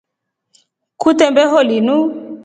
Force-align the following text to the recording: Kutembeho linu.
Kutembeho 1.01 1.57
linu. 1.69 1.97